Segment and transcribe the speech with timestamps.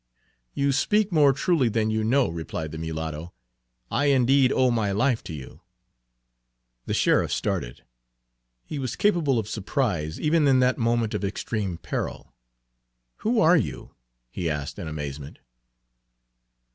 [0.55, 3.33] "You speak more truly than you know," replied the mulatto.
[3.91, 5.61] "I indeed owe my life to you."
[6.87, 7.83] The sheriff started.
[8.65, 12.33] He was capable of surprise, even in that moment of extreme peril.
[13.17, 13.93] "Who are you?"
[14.31, 15.37] he asked in amazement.